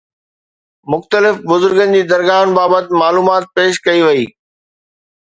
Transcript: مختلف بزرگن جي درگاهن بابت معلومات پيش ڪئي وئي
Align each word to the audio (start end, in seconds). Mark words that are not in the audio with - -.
مختلف 0.93 1.35
بزرگن 1.49 1.89
جي 1.95 2.01
درگاهن 2.11 2.49
بابت 2.57 2.85
معلومات 2.99 3.43
پيش 3.55 3.73
ڪئي 3.85 4.01
وئي 4.05 4.25